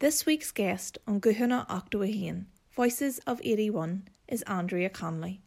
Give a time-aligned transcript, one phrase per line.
[0.00, 5.42] This week's guest on Guhuna Octawahin, Voices of 81, is Andrea Connolly.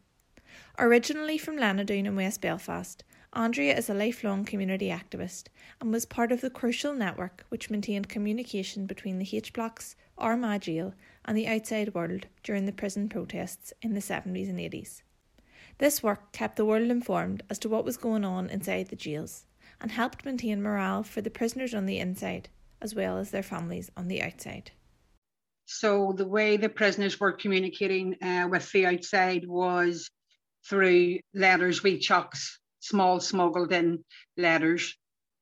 [0.78, 5.48] Originally from Lenadoon in West Belfast, Andrea is a lifelong community activist
[5.80, 10.60] and was part of the crucial network which maintained communication between the H blocks, Armagh
[10.60, 10.94] jail,
[11.24, 15.02] and the outside world during the prison protests in the 70s and 80s.
[15.78, 19.46] This work kept the world informed as to what was going on inside the jails
[19.80, 22.50] and helped maintain morale for the prisoners on the inside
[22.84, 24.70] as well as their families on the outside.
[25.64, 30.10] So, the way the prisoners were communicating uh, with the outside was
[30.68, 34.04] through letters, wee chucks, small smuggled in
[34.36, 34.94] letters.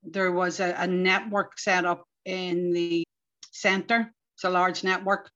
[0.04, 3.04] There was a, a network set up in the
[3.50, 5.28] centre, it's a large network,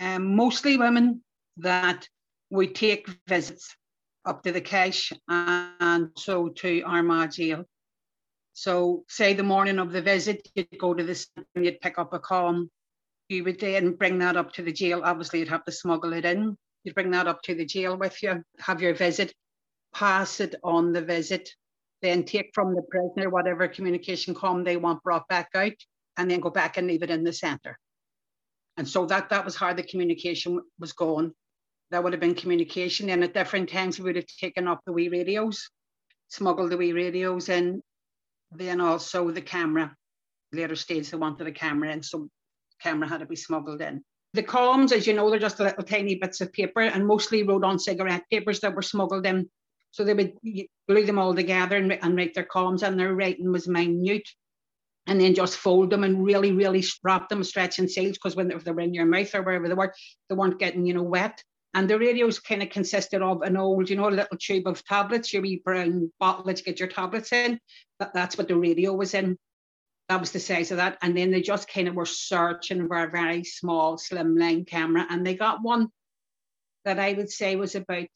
[0.00, 1.22] um, mostly women
[1.58, 2.08] that
[2.48, 3.76] would take visits
[4.24, 7.64] up to the Kesh and so to Armagh jail.
[8.52, 12.12] So, say the morning of the visit, you'd go to the and you'd pick up
[12.12, 12.70] a com.
[13.28, 15.02] You would then bring that up to the jail.
[15.04, 16.56] Obviously, you'd have to smuggle it in.
[16.84, 19.34] You'd bring that up to the jail with you, have your visit,
[19.94, 21.50] pass it on the visit,
[22.02, 25.72] then take from the prisoner whatever communication com they want brought back out,
[26.16, 27.78] and then go back and leave it in the centre.
[28.76, 31.32] And so that that was how the communication was going.
[31.90, 33.10] That would have been communication.
[33.10, 35.68] And at different times, we would have taken up the wee radios,
[36.28, 37.82] smuggled the wee radios in,
[38.52, 39.94] then also the camera.
[40.52, 42.28] Later stage, they wanted a camera and so
[42.82, 44.02] camera had to be smuggled in.
[44.32, 47.64] The columns, as you know, they're just little tiny bits of paper and mostly wrote
[47.64, 49.48] on cigarette papers that were smuggled in.
[49.92, 50.34] So they would
[50.88, 54.28] glue them all together and, and write their columns, and their writing was minute.
[55.06, 58.46] And then just fold them and really, really wrap them, stretch and seals, because when
[58.46, 59.92] they were in your mouth or wherever they were,
[60.28, 61.42] they weren't getting, you know, wet.
[61.72, 65.32] And the radios kind of consisted of an old, you know, little tube of tablets,
[65.32, 67.60] your wee brown bottle you get your tablets in.
[68.00, 69.38] That, that's what the radio was in.
[70.08, 70.98] That was the size of that.
[71.00, 75.06] And then they just kind of were searching for a very small, slimline camera.
[75.08, 75.88] And they got one
[76.84, 78.08] that I would say was about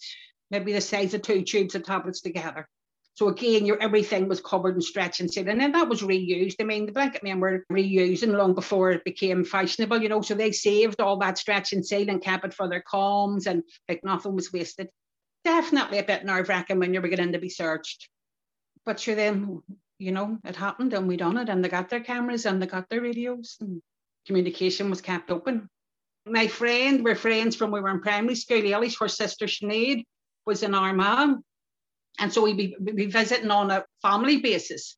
[0.51, 2.69] maybe the size of two tubes of tablets together.
[3.17, 6.57] So again, your everything was covered in stretch and seal, and then that was reused.
[6.61, 10.21] I mean, the blanket men were reusing long before it became fashionable, you know.
[10.21, 13.63] So they saved all that stretch and seal and kept it for their comms, and
[13.89, 14.89] like nothing was wasted.
[15.45, 18.09] Definitely a bit nerve wracking when you were beginning to be searched,
[18.85, 19.63] but sure, then
[20.01, 22.67] you know it happened, and we done it, and they got their cameras and they
[22.67, 23.81] got their radios, and
[24.27, 25.69] communication was kept open.
[26.27, 30.03] My friend, we're friends from we were in primary school, Eilish, her sister Sinead
[30.47, 31.39] was in Armagh
[32.19, 34.97] and so we'd be, be visiting on a family basis.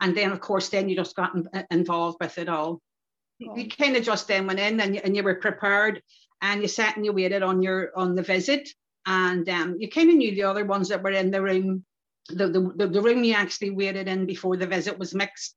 [0.00, 2.80] And then, of course, then you just got in, involved with it all.
[3.46, 3.56] Oh.
[3.56, 6.02] You kind of just then went in and you, and you were prepared
[6.40, 8.68] and you sat and you waited on your on the visit.
[9.06, 11.84] And um, you kind of knew the other ones that were in the room.
[12.28, 15.54] The, the, the room you actually waited in before the visit was mixed.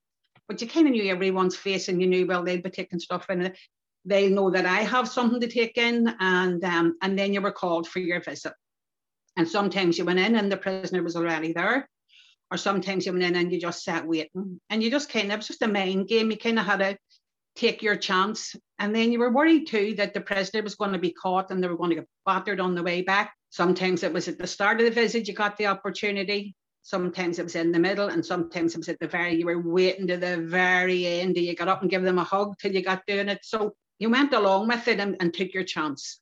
[0.48, 3.30] But you kind of knew everyone's face and you knew, well, they'd be taking stuff
[3.30, 3.54] in.
[4.04, 6.14] They'll know that I have something to take in.
[6.20, 8.54] And, um, and then you were called for your visit.
[9.38, 11.90] And sometimes you went in and the prisoner was already there.
[12.52, 14.60] Or sometimes you went in and you just sat waiting.
[14.70, 16.32] And you just kind of, it was just a mind game.
[16.32, 16.98] You kind of had to
[17.56, 18.56] take your chance.
[18.80, 21.64] And then you were worried too that the prisoner was going to be caught and
[21.64, 23.34] they were going to get battered on the way back.
[23.50, 26.56] Sometimes it was at the start of the visit you got the opportunity.
[26.82, 29.60] Sometimes it was in the middle, and sometimes it was at the very, you were
[29.60, 31.36] waiting to the very end.
[31.36, 33.40] You got up and give them a hug till you got doing it.
[33.42, 36.20] So you went along with it and, and took your chance.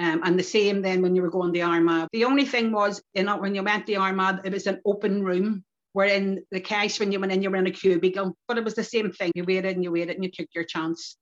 [0.00, 2.08] Um, and the same then when you were going to Armagh.
[2.12, 5.22] The only thing was, you know, when you went to Armagh, it was an open
[5.22, 5.62] room.
[5.92, 8.64] Where in the Kesh, when you went in, you were in a cubicle, but it
[8.64, 9.32] was the same thing.
[9.34, 11.16] You waited and you waited and you took your chance.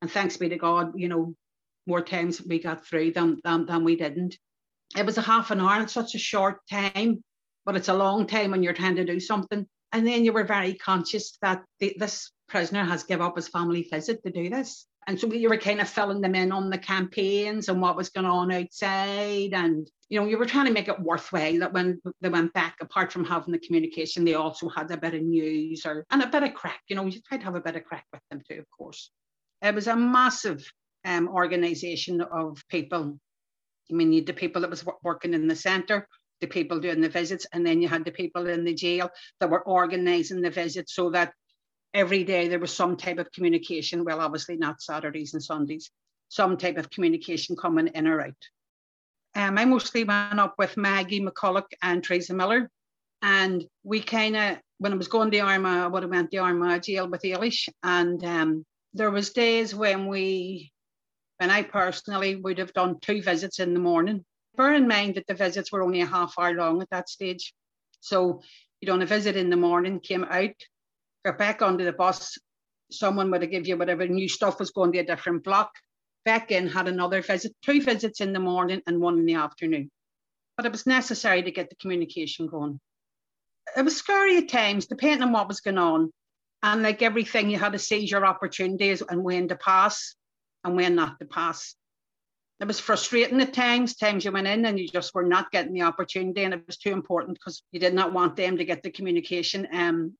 [0.00, 1.34] And thanks be to God, you know,
[1.86, 4.36] more times we got through than, than, than we didn't.
[4.96, 7.22] It was a half an hour, it's such a short time,
[7.66, 9.66] but it's a long time when you're trying to do something.
[9.92, 13.86] And then you were very conscious that the, this prisoner has give up his family
[13.92, 16.78] visit to do this and so you were kind of filling them in on the
[16.78, 19.54] campaigns and what was going on outside.
[19.54, 22.76] And you know you were trying to make it worthwhile that when they went back
[22.80, 26.28] apart from having the communication they also had a bit of news or and a
[26.28, 28.40] bit of crack you know you tried to have a bit of crack with them
[28.48, 29.10] too of course.
[29.62, 30.70] It was a massive
[31.04, 33.18] um, organization of people.
[33.90, 36.08] I mean you had the people that was working in the center
[36.40, 39.10] the people doing the visits and then you had the people in the jail
[39.40, 41.32] that were organizing the visits so that
[41.96, 44.04] every day there was some type of communication.
[44.04, 45.90] Well, obviously not Saturdays and Sundays,
[46.28, 48.42] some type of communication coming in or out.
[49.34, 52.70] Um, I mostly went up with Maggie McCulloch and Teresa Miller.
[53.22, 56.36] And we kind of, when I was going to Armagh, I would have went to
[56.36, 57.68] Armagh jail with Eilish.
[57.82, 60.72] And um, there was days when we,
[61.38, 64.22] when I personally would have done two visits in the morning.
[64.54, 67.54] Bear in mind that the visits were only a half hour long at that stage.
[68.00, 68.42] So
[68.80, 70.56] you'd done a visit in the morning, came out,
[71.26, 72.38] got back onto the bus,
[72.90, 75.70] someone would have give you whatever new stuff was going to a different block.
[76.24, 79.90] Back in had another visit, two visits in the morning and one in the afternoon.
[80.56, 82.80] But it was necessary to get the communication going.
[83.76, 86.12] It was scary at times, depending on what was going on.
[86.62, 90.14] And like everything, you had to seize your opportunities and when to pass
[90.64, 91.74] and when not to pass.
[92.60, 95.74] It was frustrating at times, times you went in and you just were not getting
[95.74, 98.82] the opportunity and it was too important because you did not want them to get
[98.82, 99.68] the communication.
[99.72, 100.16] Um,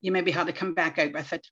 [0.00, 1.46] you maybe had to come back out with it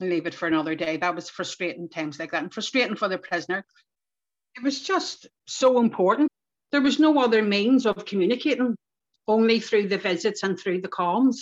[0.00, 0.96] and leave it for another day.
[0.96, 3.64] That was frustrating times like that and frustrating for the prisoner.
[4.56, 6.28] It was just so important.
[6.72, 8.76] There was no other means of communicating,
[9.28, 11.36] only through the visits and through the comms.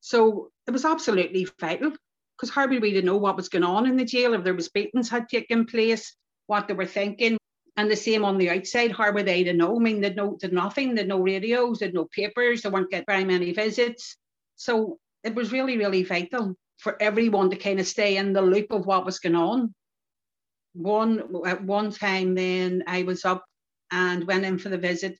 [0.00, 1.92] So it was absolutely vital
[2.36, 4.54] because how were we to know what was going on in the jail, if there
[4.54, 6.16] was beatings had taken place,
[6.46, 7.38] what they were thinking.
[7.76, 9.76] And the same on the outside, how were they to know?
[9.76, 13.24] I mean, they'd no, nothing, they'd no radios, they'd no papers, they weren't getting very
[13.24, 14.16] many visits.
[14.56, 18.72] So it was really, really vital for everyone to kind of stay in the loop
[18.72, 19.74] of what was going on.
[20.74, 23.44] One at one time, then I was up
[23.90, 25.18] and went in for the visit.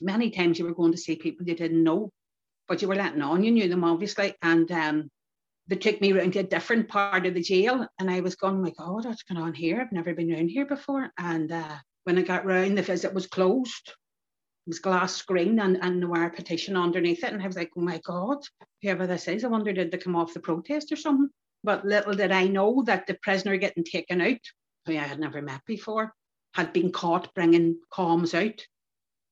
[0.00, 2.10] Many times you were going to see people you didn't know,
[2.68, 3.44] but you were letting on.
[3.44, 5.08] You knew them obviously, and um,
[5.68, 8.62] they took me around to a different part of the jail, and I was going,
[8.62, 9.80] like, oh "My what's going on here?
[9.80, 13.26] I've never been around here before." And uh, when I got round, the visit was
[13.26, 13.94] closed
[14.66, 17.32] was glass screen and, and wire petition underneath it.
[17.32, 18.38] And I was like, oh my God,
[18.82, 21.28] whoever this is, I wonder did they come off the protest or something?
[21.62, 24.40] But little did I know that the prisoner getting taken out,
[24.86, 26.12] who I had never met before,
[26.54, 28.60] had been caught bringing comms out.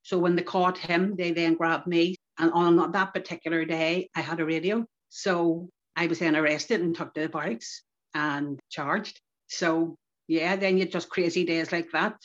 [0.02, 2.16] So when they caught him, they then grabbed me.
[2.38, 4.84] And on that particular day, I had a radio.
[5.08, 7.82] So I was then arrested and took to the barracks
[8.14, 9.20] and charged.
[9.48, 9.96] So
[10.28, 12.16] yeah, then you just crazy days like that.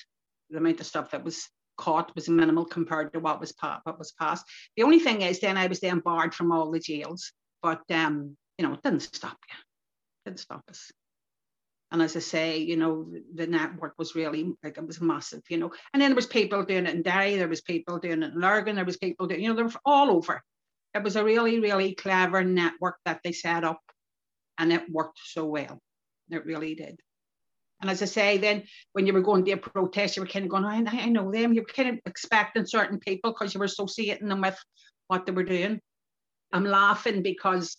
[0.49, 1.49] The amount of stuff that was
[1.83, 4.45] caught was minimal compared to what was pa- what was passed.
[4.77, 7.31] The only thing is, then I was then barred from all the jails,
[7.61, 10.91] but um, you know, it didn't stop you, it didn't stop us.
[11.91, 15.57] And as I say, you know, the network was really like it was massive, you
[15.57, 15.71] know.
[15.93, 18.39] And then there was people doing it in Derry, there was people doing it in
[18.39, 20.41] Lurgan, there was people doing, you know, they were all over.
[20.95, 23.81] It was a really, really clever network that they set up,
[24.57, 25.79] and it worked so well.
[26.29, 26.99] It really did.
[27.83, 28.63] And as I say, then
[28.93, 31.29] when you were going to a protest, you were kind of going, I, I know
[31.29, 31.51] them.
[31.51, 34.57] You were kind of expecting certain people because you were associating them with
[35.09, 35.81] what they were doing.
[36.53, 37.75] I'm laughing because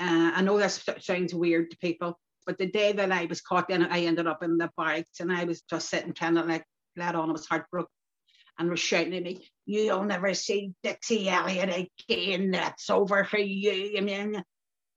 [0.00, 3.68] uh, I know this sounds weird to people, but the day that I was caught,
[3.68, 6.64] then I ended up in the barracks and I was just sitting trying to like
[6.96, 7.28] let on.
[7.28, 7.86] I was heartbroken
[8.58, 12.50] and was shouting at me, You'll never see Dixie Elliott again.
[12.50, 13.94] That's over for you.
[13.96, 14.42] I mean,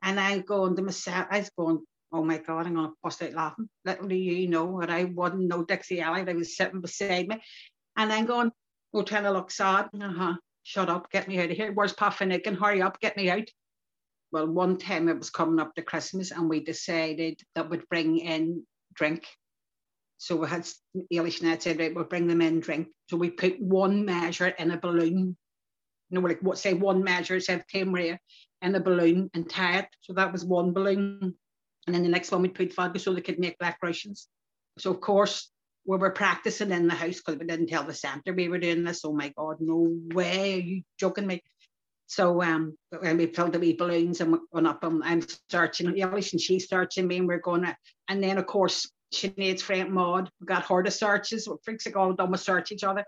[0.02, 3.22] and I going to myself, I was going, oh my God, I'm going to bust
[3.22, 3.70] out laughing.
[3.86, 6.30] Little do you know that I wouldn't know Dixie Elliott.
[6.30, 7.42] I was sitting beside me.
[7.96, 8.52] And I'm going,
[8.94, 9.90] we're trying to look sad.
[9.94, 10.36] Uh-huh.
[10.64, 11.72] Shut up, get me out of here.
[11.72, 12.56] Where's Pat Finucane?
[12.56, 13.48] Hurry up, get me out.
[14.32, 18.18] Well, one time it was coming up to Christmas and we decided that we'd bring
[18.20, 18.64] in
[18.94, 19.26] drink.
[20.18, 20.68] So we had
[21.12, 22.90] Eilish and said, right, we'll bring them in drink.
[23.10, 25.38] So we put one measure in a balloon.
[26.10, 28.20] You know, like what say one measure, said Tia Maria,
[28.62, 29.88] in a balloon and tie it.
[30.02, 31.36] So that was one balloon.
[31.86, 34.28] And then the next one we put vodka so they could make black Russians.
[34.78, 35.50] So of course
[35.86, 38.84] we were practicing in the house because we didn't tell the centre we were doing
[38.84, 39.04] this.
[39.04, 41.42] Oh my God, no way, are you joking me?
[42.08, 45.96] So um, when we filled the wee balloons and went up and I'm searching and
[45.96, 47.76] Eilish and she's searching me and we're going to,
[48.08, 52.32] and then of course Sinead's friend Maud, got her to searches, freaks are all done
[52.32, 53.06] with search each other.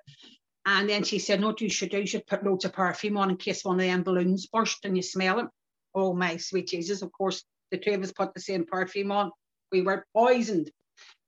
[0.66, 3.18] And then she said, no, what you should do, you should put loads of perfume
[3.18, 5.48] on in case one of them balloons burst and you smell it.
[5.94, 9.32] Oh my sweet Jesus, of course, the two of us put the same perfume on.
[9.72, 10.70] We were poisoned.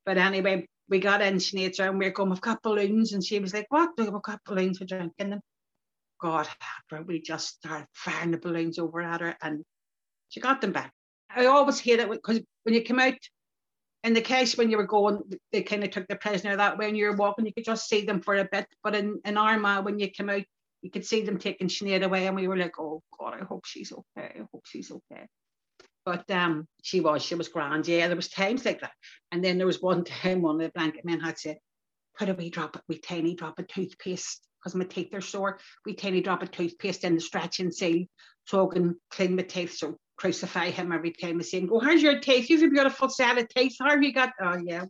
[0.06, 3.14] But anyway, we got in Sinead's and we are going, we've got balloons.
[3.14, 3.92] And she was like, what?
[3.98, 5.42] We've got balloons for drinking them.
[6.22, 6.48] God,
[7.06, 9.64] we just started firing the balloons over at her and
[10.30, 10.94] she got them back.
[11.36, 13.16] I always hate it because when you come out,
[14.04, 15.22] in the Kesh when you were going,
[15.52, 17.88] they kind of took the prisoner that way and you were walking, you could just
[17.88, 18.68] see them for a bit.
[18.84, 20.44] But in, in Armagh, when you come out,
[20.82, 23.66] you could see them taking Sinead away and we were like, oh God, I hope
[23.66, 24.34] she's okay.
[24.36, 25.26] I hope she's okay.
[26.06, 27.88] But um, she was, she was grand.
[27.88, 28.92] Yeah, there was times like that.
[29.32, 31.58] And then there was one time one of the blanket men had said,
[32.18, 35.60] put a wee drop, a wee tiny drop of toothpaste, because my teeth are sore,
[35.86, 38.06] wee tiny drop of toothpaste in the stretching seal
[38.46, 39.78] so I can clean my teeth.
[39.78, 42.50] So crucify him every time I see him, go, how's your teeth?
[42.50, 43.78] You've a beautiful set of teeth.
[43.80, 44.32] How have you got?
[44.42, 44.86] Oh, yeah.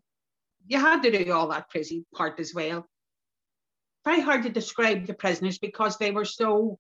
[0.68, 2.88] You had to do all that crazy part as well.
[4.06, 6.78] Very hard to describe the prisoners because they were so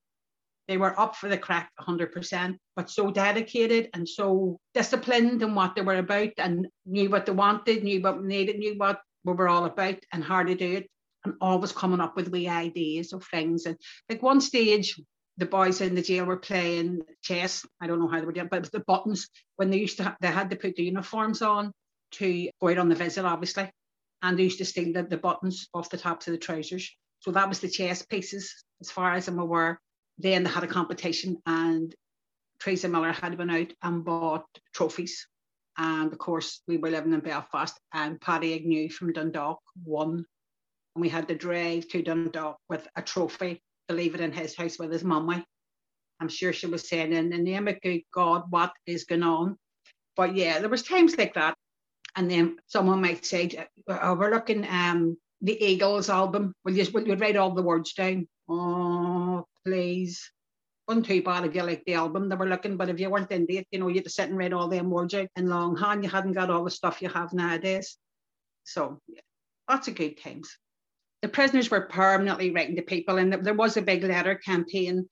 [0.67, 5.75] they were up for the crack 100%, but so dedicated and so disciplined in what
[5.75, 9.49] they were about and knew what they wanted, knew what needed, knew what we were
[9.49, 10.89] all about and how to do it,
[11.25, 13.65] and always coming up with wee ideas of things.
[13.65, 13.77] And
[14.09, 14.99] like one stage,
[15.37, 17.65] the boys in the jail were playing chess.
[17.81, 19.97] I don't know how they were doing, but it was the buttons when they used
[19.97, 21.73] to ha- they had to put the uniforms on
[22.13, 23.69] to go out on the visit, obviously,
[24.21, 26.95] and they used to steal the, the buttons off the tops of the trousers.
[27.19, 29.79] So that was the chess pieces, as far as I'm aware.
[30.17, 31.93] Then they had a competition, and
[32.59, 35.27] Teresa Miller had been out and bought trophies.
[35.77, 40.25] And of course, we were living in Belfast, and Paddy Agnew from Dundalk won.
[40.95, 44.55] And we had to drive to Dundalk with a trophy to leave it in his
[44.55, 45.43] house with his mummy.
[46.19, 49.57] I'm sure she was saying, in the name of good God, what is going on?
[50.15, 51.55] But yeah, there was times like that.
[52.15, 56.53] And then someone might say, oh, we're looking um the Eagles album.
[56.63, 58.27] Will you will you write all the words down?
[58.47, 60.31] Oh, please.
[60.87, 63.31] Wasn't too bad if you like the album they were looking, but if you weren't
[63.31, 65.47] into it, you know, you had to sit and read all them words out in
[65.47, 66.03] longhand.
[66.03, 67.97] You hadn't got all the stuff you have nowadays.
[68.65, 69.21] So yeah,
[69.69, 70.57] lots of good times
[71.23, 75.07] the prisoners were permanently writing to people, and there was a big letter campaign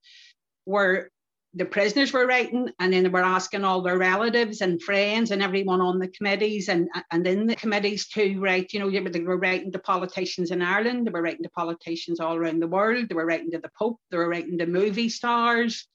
[0.66, 1.10] where
[1.54, 5.44] the prisoners were writing, and then they were asking all their relatives and friends and
[5.44, 8.72] everyone on the committees and and in the committees to write.
[8.72, 12.36] You know, they were writing to politicians in Ireland, they were writing to politicians all
[12.36, 15.88] around the world, they were writing to the Pope, they were writing to movie stars.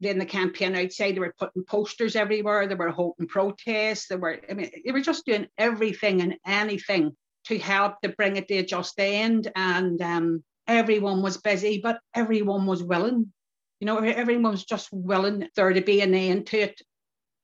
[0.00, 4.40] Then the campaign outside, they were putting posters everywhere, they were holding protests, they were,
[4.50, 8.58] I mean, they were just doing everything and anything to help to bring it to
[8.58, 9.50] a just end.
[9.56, 13.32] And um, everyone was busy, but everyone was willing.
[13.80, 16.80] You know, everyone was just willing there to be an end to it.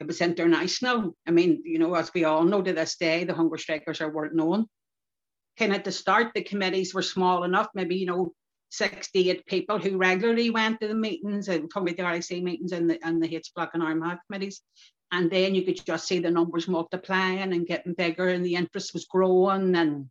[0.01, 1.15] It was international.
[1.27, 4.11] I mean, you know, as we all know to this day, the hunger strikers are
[4.11, 4.67] world known.
[5.61, 8.33] Of at the start, the committees were small enough, maybe, you know,
[8.71, 12.99] 68 people who regularly went to the meetings and probably the RAC meetings and the,
[13.05, 14.63] and the H Block and Armagh committees.
[15.13, 18.95] And then you could just see the numbers multiplying and getting bigger and the interest
[18.95, 19.77] was growing.
[19.77, 20.09] And,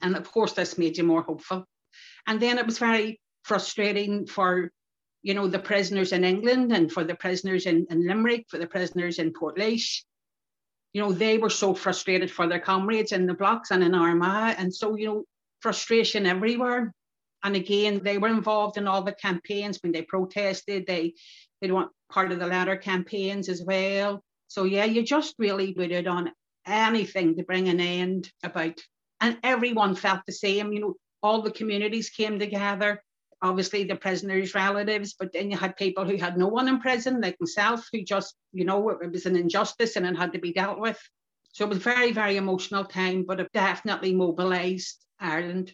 [0.00, 1.64] and of course, this made you more hopeful.
[2.28, 4.70] And then it was very frustrating for,
[5.26, 8.66] you know, the prisoners in England and for the prisoners in, in Limerick, for the
[8.68, 10.04] prisoners in Portlaoise.
[10.92, 14.54] You know, they were so frustrated for their comrades in the blocks and in Armagh.
[14.56, 15.24] And so, you know,
[15.58, 16.94] frustration everywhere.
[17.42, 20.86] And again, they were involved in all the campaigns when they protested.
[20.86, 21.14] They
[21.60, 24.22] they want part of the latter campaigns as well.
[24.46, 26.30] So yeah, you just really it on
[26.64, 28.80] anything to bring an end about.
[29.20, 33.02] And everyone felt the same, you know, all the communities came together.
[33.42, 37.20] Obviously the prisoners' relatives, but then you had people who had no one in prison,
[37.20, 40.52] like myself, who just, you know, it was an injustice and it had to be
[40.52, 40.98] dealt with.
[41.52, 45.72] So it was very, very emotional time, but it definitely mobilized Ireland.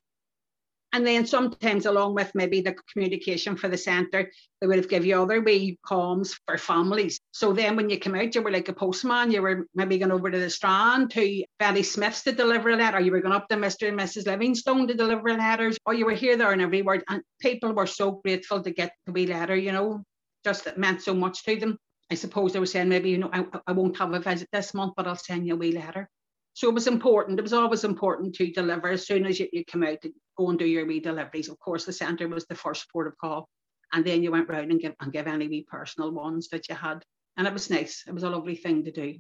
[0.93, 4.31] And then sometimes along with maybe the communication for the centre,
[4.61, 7.19] they would have give you other wee columns for families.
[7.33, 10.13] So then when you come out, you were like a postman, you were maybe going
[10.13, 13.35] over to the Strand to Betty Smith's to deliver a letter, or you were going
[13.35, 13.89] up to Mr.
[13.89, 14.27] and Mrs.
[14.27, 17.03] Livingstone to deliver letters, or you were here, there and everywhere.
[17.09, 20.03] And people were so grateful to get the wee letter, you know,
[20.45, 21.79] just it meant so much to them.
[22.11, 24.75] I suppose they were saying maybe, you know, I, I won't have a visit this
[24.75, 26.11] month, but I'll send you a wee letter.
[26.55, 27.39] So it was important.
[27.39, 30.51] It was always important to deliver as soon as you, you come out to go
[30.51, 31.49] and do your wee deliveries.
[31.49, 33.49] Of course, the centre was the first port of call.
[33.93, 36.75] And then you went round and give, and give any wee personal ones that you
[36.75, 37.05] had.
[37.37, 38.05] And it was nice.
[38.07, 39.17] It was a lovely thing to do.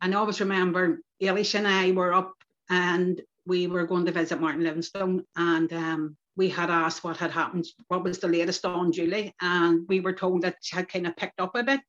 [0.00, 2.32] And I always remember Eilish and I were up
[2.70, 7.30] and we were going to visit Martin Livingstone and um, we had asked what had
[7.30, 11.06] happened, what was the latest on Julie, and we were told that she had kind
[11.06, 11.80] of picked up a bit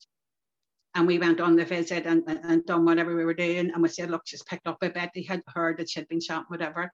[0.96, 3.72] and we went on the visit and, and, done whatever we were doing.
[3.72, 5.12] And we said, look, she's picked up a bit.
[5.14, 6.92] He had heard that she'd been shot, whatever.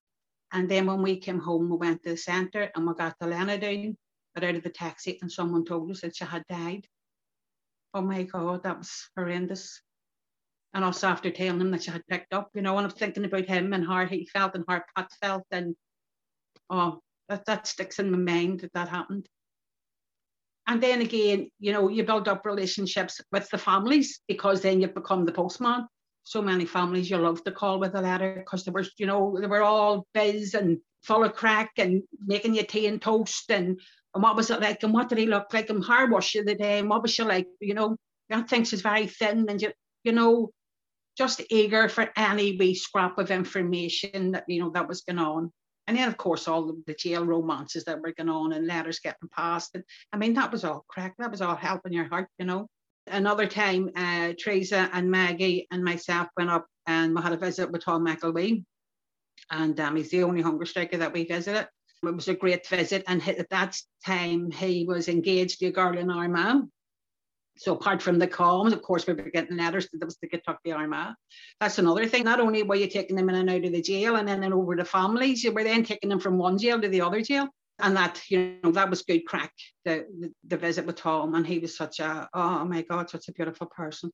[0.54, 3.26] And then when we came home, we went to the centre and we got the
[3.26, 3.96] Lenadoon,
[4.36, 6.86] got out of the taxi, and someone told us that she had died.
[7.94, 9.82] Oh my God, that was horrendous.
[10.74, 13.26] And also after telling him that she had picked up, you know, and I'm thinking
[13.26, 15.44] about him and how he felt and how Pat felt.
[15.52, 15.76] And
[16.70, 19.28] oh, that, that sticks in my mind that that happened.
[20.68, 24.88] And then again, you know, you build up relationships with the families because then you
[24.88, 25.88] become the postman.
[26.24, 29.38] So many families you love to call with a letter because they were, you know,
[29.40, 33.50] they were all biz and full of crack and making you tea and toast.
[33.50, 33.80] And,
[34.14, 34.84] and what was it like?
[34.84, 35.70] And what did he look like?
[35.70, 36.80] And how was she the day?
[36.80, 37.96] And what was she like, you know,
[38.30, 39.72] that think she's very thin and you,
[40.04, 40.52] you know,
[41.18, 45.52] just eager for any wee scrap of information that, you know, that was going on.
[45.88, 49.30] And then, of course, all the, jail romances that were going on and letters getting
[49.30, 49.72] passed.
[49.74, 51.16] And I mean, that was all crack.
[51.18, 52.68] That was all helping your heart, you know.
[53.08, 57.72] Another time, uh, Teresa and Maggie and myself went up and we had a visit
[57.72, 58.66] with Tom McElwee.
[59.50, 61.70] And um, he's the only hunger striker that we visited.
[62.04, 63.04] It was a great visit.
[63.08, 66.64] And at that time, he was engaged to a girl in Armagh
[67.58, 70.72] so apart from the comms, of course, we were getting letters that was the Kentucky
[70.72, 71.14] Armagh.
[71.60, 72.24] That's another thing.
[72.24, 74.54] Not only were you taking them in and out of the jail and then and
[74.54, 77.50] over to families, you were then taking them from one jail to the other jail.
[77.80, 79.54] and that you know that was good crack
[79.86, 83.28] the, the, the visit with Tom and he was such a oh my god such
[83.28, 84.12] a beautiful person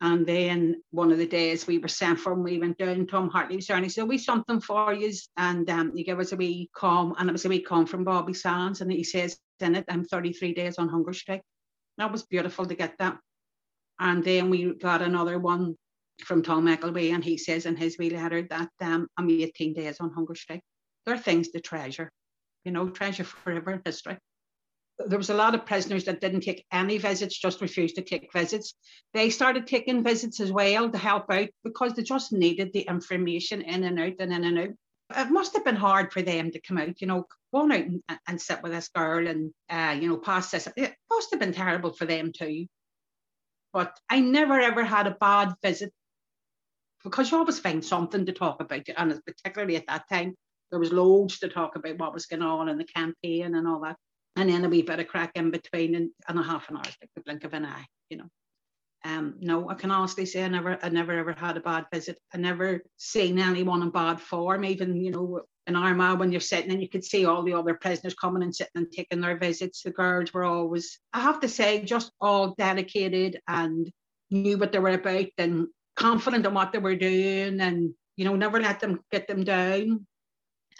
[0.00, 3.56] and then one of the days we were sent from we went down Tom Hartley
[3.56, 6.36] was there and he said we something for you and um, he gave us a
[6.36, 9.74] wee com and it was a wee com from Bobby Sands and he says in
[9.74, 11.42] it I'm 33 days on hunger strike
[12.00, 13.18] that was beautiful to get that
[13.98, 15.76] and then we got another one
[16.24, 20.00] from Tom McElwee and he says in his wee letter that um, I'm 18 days
[20.00, 20.62] on hunger strike
[21.04, 22.10] there are things to treasure
[22.64, 24.18] you know, treasure forever in history.
[24.98, 28.32] There was a lot of prisoners that didn't take any visits, just refused to take
[28.34, 28.74] visits.
[29.14, 33.62] They started taking visits as well to help out because they just needed the information
[33.62, 34.68] in and out and in and out.
[35.16, 38.02] It must have been hard for them to come out, you know, go out and,
[38.26, 40.68] and sit with this girl and, uh, you know, pass this.
[40.76, 42.66] It must have been terrible for them too.
[43.72, 45.92] But I never ever had a bad visit
[47.04, 50.34] because you always find something to talk about, and particularly at that time,
[50.70, 53.80] there was loads to talk about what was going on in the campaign and all
[53.80, 53.96] that.
[54.36, 56.84] And then a wee bit of crack in between and, and a half an hour,
[56.84, 58.28] like the blink of an eye, you know.
[59.04, 62.18] Um, no, I can honestly say I never, I never ever had a bad visit.
[62.34, 64.64] I never seen anyone in bad form.
[64.64, 67.74] Even you know, in Armagh when you're sitting and you could see all the other
[67.74, 69.82] prisoners coming and sitting and taking their visits.
[69.82, 73.90] The guards were always, I have to say, just all dedicated and
[74.30, 78.36] knew what they were about and confident in what they were doing, and you know,
[78.36, 80.06] never let them get them down.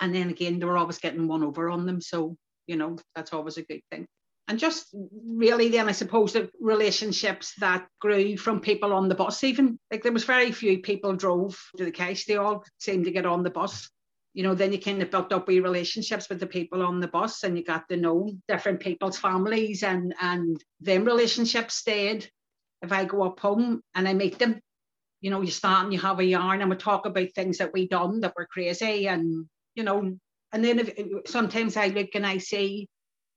[0.01, 2.01] And then again, they were always getting one over on them.
[2.01, 4.07] So, you know, that's always a good thing.
[4.49, 4.89] And just
[5.27, 10.03] really, then I suppose the relationships that grew from people on the bus, even like
[10.03, 12.25] there was very few people drove to the Kesh.
[12.25, 13.89] They all seemed to get on the bus.
[14.33, 17.09] You know, then you kind of built up wee relationships with the people on the
[17.09, 22.31] bus and you got to know different people's families and and them relationships stayed.
[22.83, 24.61] If I go up home and I meet them,
[25.21, 27.73] you know, you start and you have a yarn and we talk about things that
[27.73, 30.17] we done that were crazy and you know,
[30.53, 30.93] and then if,
[31.27, 32.89] sometimes I look and I see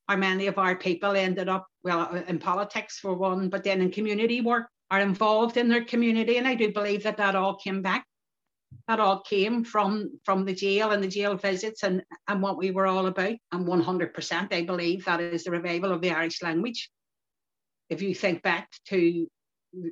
[0.08, 3.92] how many of our people ended up, well, in politics for one, but then in
[3.92, 6.38] community work are involved in their community.
[6.38, 8.06] And I do believe that that all came back.
[8.88, 12.72] That all came from from the jail and the jail visits and, and what we
[12.72, 13.36] were all about.
[13.52, 16.90] And 100%, I believe that is the revival of the Irish language.
[17.90, 19.28] If you think back to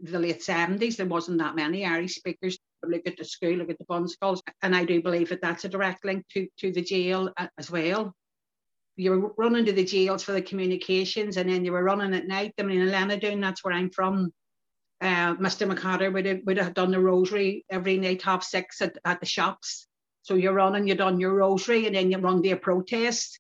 [0.03, 3.77] the late 70s, there wasn't that many Irish speakers look at the school, look at
[3.77, 6.81] the bun schools, and I do believe that that's a direct link to, to the
[6.81, 8.13] jail uh, as well.
[8.95, 12.27] You were running to the jails for the communications, and then you were running at
[12.27, 12.53] night.
[12.59, 14.31] I mean, in Lenadoon, that's where I'm from.
[15.01, 15.71] Mr.
[15.71, 19.25] McCarter would have, would have done the rosary every night, half six at, at the
[19.25, 19.87] shops.
[20.21, 23.39] So you're running, you done your rosary, and then you run their protest,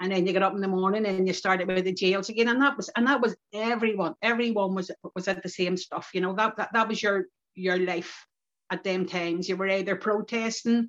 [0.00, 2.48] and then you get up in the morning and you started with the jails again.
[2.48, 4.14] And that was and that was everyone.
[4.22, 6.10] Everyone was was at the same stuff.
[6.14, 8.24] You know that that, that was your your life
[8.70, 9.48] at them times.
[9.48, 10.88] You were either protesting,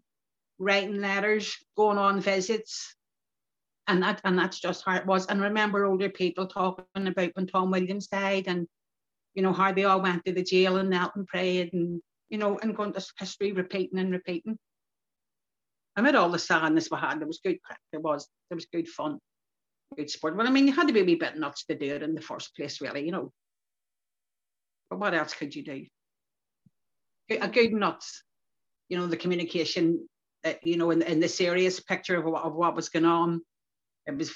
[0.60, 2.96] writing letters, going on visits,
[3.88, 5.26] and that and that's just how it was.
[5.26, 8.68] And remember older people talking about when Tom Williams died and
[9.36, 12.38] you know how they all went to the jail and knelt and prayed and you
[12.38, 14.58] know and going to history repeating and repeating.
[15.98, 17.80] Amid all the sadness we had, there was good crack.
[17.92, 19.20] There was there was good fun,
[19.98, 20.36] good sport.
[20.36, 22.16] Well, I mean, you had to be a wee bit nuts to do it in
[22.16, 23.32] the first place, really, you know.
[24.90, 25.86] But what else could you do?
[27.30, 28.24] a good nuts,
[28.90, 30.06] you know, the communication,
[30.44, 33.42] uh, you know, in, in the serious picture of of what was going on.
[34.06, 34.32] It was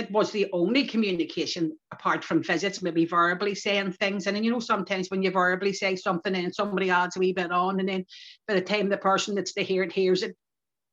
[0.00, 4.26] it was the only communication apart from visits, maybe verbally saying things.
[4.26, 7.32] And then, you know, sometimes when you verbally say something and somebody adds a wee
[7.32, 8.04] bit on, and then
[8.48, 10.36] by the time the person that's to hear it hears it,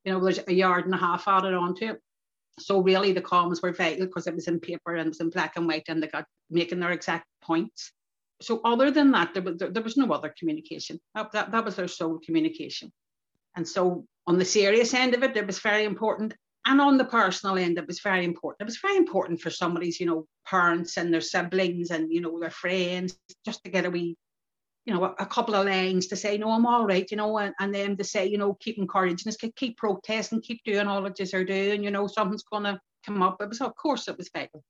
[0.03, 2.01] you know, there's a yard and a half added onto it.
[2.59, 5.29] So really the comms were vital because it was in paper and it was in
[5.29, 7.91] black and white and they got making their exact points
[8.41, 10.99] so other than that, there was, there was no other communication.
[11.15, 12.91] That, that, that was their sole communication.
[13.55, 16.35] And so on the serious end of it, it was very important.
[16.67, 18.61] And on the personal end, it was very important.
[18.61, 22.37] It was very important for somebody's, you know, parents and their siblings and, you know,
[22.39, 24.17] their friends, just to get a wee,
[24.85, 27.53] you know, a, couple of lines to say, no, I'm all right, you know, and,
[27.61, 31.17] and then to say, you know, keep encouraging us, keep protesting, keep doing all that
[31.31, 33.37] you're doing, you know, something's to come up.
[33.39, 34.61] It was, of course, it was vital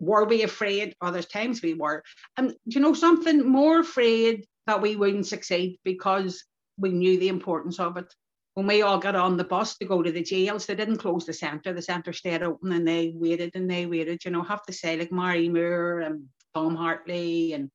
[0.00, 0.94] were we afraid?
[1.00, 2.02] Oh, Other times we were.
[2.36, 6.44] And you know something more afraid that we wouldn't succeed because
[6.76, 8.12] we knew the importance of it.
[8.58, 11.24] When we all got on the bus to go to the jails, they didn't close
[11.24, 11.72] the centre.
[11.72, 14.24] The centre stayed open and they waited and they waited.
[14.24, 17.70] You know, have to say like Mary Moore and Tom Hartley and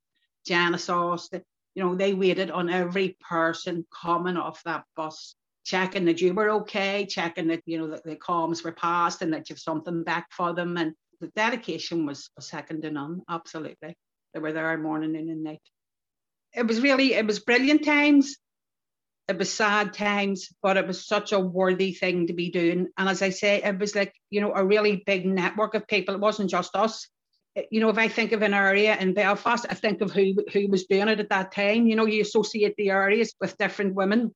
[0.45, 1.41] Janice Austin,
[1.73, 6.49] you know, they waited on every person coming off that bus checking that you were
[6.49, 10.27] okay, checking that you know that the comms were passed and that you've something back
[10.33, 10.75] for them.
[10.75, 13.21] And the dedication was, second to none.
[13.29, 13.95] Absolutely,
[14.33, 15.61] they were there morning, noon, and night.
[16.53, 18.35] It was really, it was brilliant times.
[19.29, 22.87] It was sad times, but it was such a worthy thing to be doing.
[22.97, 26.13] And as I say, it was like, you know, a really big network of people.
[26.13, 27.07] It wasn't just us.
[27.71, 30.67] You know, if I think of an area in Belfast, I think of who who
[30.67, 31.87] was doing it at that time.
[31.87, 34.33] You know, you associate the areas with different women.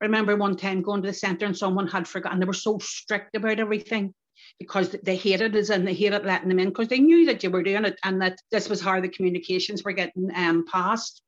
[0.00, 2.40] I remember one time going to the centre and someone had forgotten.
[2.40, 4.14] They were so strict about everything
[4.58, 7.50] because they hated us and they hated letting them in because they knew that you
[7.50, 11.22] were doing it and that this was how the communications were getting um, passed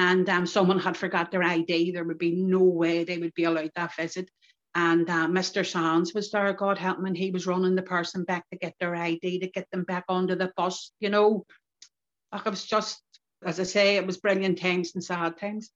[0.00, 3.44] and um, someone had forgot their ID, there would be no way they would be
[3.44, 4.30] allowed that visit.
[4.74, 5.64] And uh, Mr.
[5.64, 8.72] Sands was there, God help him, and he was running the person back to get
[8.80, 11.44] their ID, to get them back onto the bus, you know.
[12.32, 13.02] Like it was just,
[13.44, 15.70] as I say, it was brilliant times and sad times.